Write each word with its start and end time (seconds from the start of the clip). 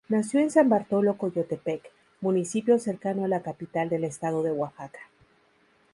Nació 0.09 0.39
en 0.39 0.49
San 0.49 0.67
Bartolo 0.67 1.15
Coyotepec, 1.15 1.91
municipio 2.21 2.79
cercano 2.79 3.23
a 3.23 3.27
la 3.27 3.43
capital 3.43 3.87
del 3.87 4.03
estado 4.03 4.41
de 4.41 4.51
Oaxaca. 4.51 4.99